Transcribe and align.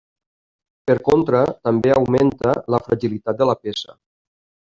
Per 0.91 0.95
contra, 1.09 1.41
també 1.67 1.93
augmenta 1.97 2.55
la 2.77 2.81
fragilitat 2.87 3.41
de 3.45 3.51
la 3.53 3.57
peça. 3.67 3.97